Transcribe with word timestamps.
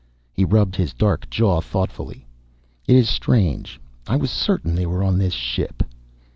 He 0.33 0.43
rubbed 0.45 0.77
his 0.77 0.95
dark 0.95 1.29
jaw 1.29 1.61
thoughtfully. 1.61 2.25
"It 2.87 2.95
is 2.95 3.07
strange. 3.07 3.79
I 4.07 4.15
was 4.15 4.31
certain 4.31 4.73
they 4.73 4.87
were 4.87 5.03
on 5.03 5.19
this 5.19 5.33
ship." 5.35 5.83